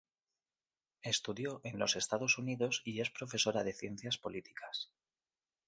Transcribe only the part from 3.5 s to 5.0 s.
de ciencias políticas.